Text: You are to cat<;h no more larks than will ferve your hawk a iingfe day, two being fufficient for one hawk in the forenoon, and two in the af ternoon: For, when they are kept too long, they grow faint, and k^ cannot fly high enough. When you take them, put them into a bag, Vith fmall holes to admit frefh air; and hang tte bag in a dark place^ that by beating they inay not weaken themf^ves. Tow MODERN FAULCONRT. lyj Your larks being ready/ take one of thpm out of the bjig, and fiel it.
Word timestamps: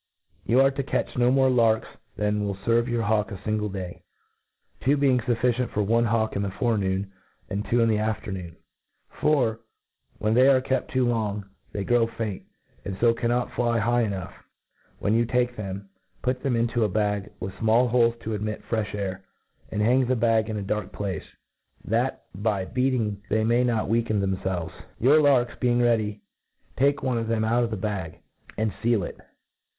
You 0.47 0.59
are 0.61 0.71
to 0.71 0.81
cat<;h 0.81 1.15
no 1.15 1.29
more 1.29 1.51
larks 1.51 1.87
than 2.15 2.43
will 2.43 2.55
ferve 2.55 2.87
your 2.87 3.03
hawk 3.03 3.31
a 3.31 3.35
iingfe 3.35 3.71
day, 3.71 4.01
two 4.79 4.97
being 4.97 5.19
fufficient 5.19 5.69
for 5.69 5.83
one 5.83 6.05
hawk 6.05 6.35
in 6.35 6.41
the 6.41 6.49
forenoon, 6.49 7.11
and 7.51 7.63
two 7.69 7.81
in 7.81 7.87
the 7.87 7.97
af 7.97 8.19
ternoon: 8.23 8.55
For, 9.09 9.59
when 10.17 10.33
they 10.33 10.47
are 10.47 10.59
kept 10.59 10.89
too 10.89 11.07
long, 11.07 11.45
they 11.71 11.83
grow 11.83 12.07
faint, 12.07 12.47
and 12.83 12.97
k^ 12.97 13.15
cannot 13.15 13.51
fly 13.51 13.77
high 13.77 14.01
enough. 14.01 14.33
When 14.97 15.13
you 15.13 15.23
take 15.23 15.55
them, 15.55 15.87
put 16.23 16.41
them 16.41 16.55
into 16.55 16.83
a 16.83 16.89
bag, 16.89 17.31
Vith 17.39 17.53
fmall 17.59 17.87
holes 17.87 18.15
to 18.21 18.33
admit 18.33 18.63
frefh 18.67 18.95
air; 18.95 19.23
and 19.69 19.83
hang 19.83 20.07
tte 20.07 20.19
bag 20.19 20.49
in 20.49 20.57
a 20.57 20.63
dark 20.63 20.91
place^ 20.91 21.25
that 21.85 22.23
by 22.33 22.65
beating 22.65 23.21
they 23.29 23.43
inay 23.43 23.63
not 23.63 23.87
weaken 23.87 24.17
themf^ves. 24.19 24.41
Tow 24.41 24.49
MODERN 24.49 24.69
FAULCONRT. 24.69 24.73
lyj 24.99 25.03
Your 25.03 25.21
larks 25.21 25.55
being 25.59 25.79
ready/ 25.79 26.21
take 26.75 27.03
one 27.03 27.19
of 27.19 27.27
thpm 27.27 27.45
out 27.47 27.63
of 27.63 27.69
the 27.69 27.77
bjig, 27.77 28.15
and 28.57 28.73
fiel 28.81 29.03
it. 29.03 29.19